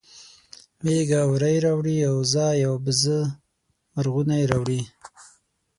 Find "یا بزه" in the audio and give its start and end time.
2.63-3.19